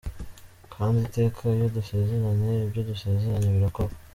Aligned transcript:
Kandi 0.73 0.97
iteka 1.07 1.41
iyo 1.55 1.67
dusezeranye 1.75 2.51
ibyo 2.65 2.81
dusezeranye 2.89 3.49
birakorwa. 3.55 3.95